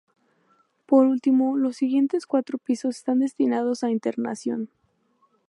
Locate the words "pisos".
2.57-2.97